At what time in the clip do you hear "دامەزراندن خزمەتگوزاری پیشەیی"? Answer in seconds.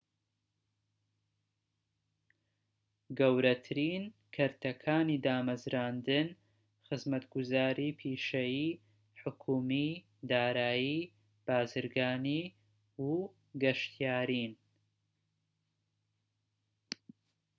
5.25-8.79